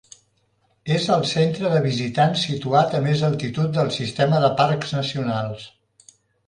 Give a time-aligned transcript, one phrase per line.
[0.95, 5.73] És el centre de visitants situat a més altitud del Sistema de Parcs Nacionals.